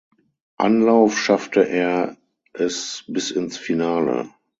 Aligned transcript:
Anlauf 0.57 1.15
schaffte 1.19 1.61
er 1.69 2.17
es 2.53 3.03
bis 3.07 3.29
ins 3.29 3.55
Finale. 3.57 4.33